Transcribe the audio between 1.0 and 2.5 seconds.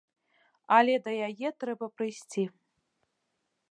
да яе трэба прыйсці.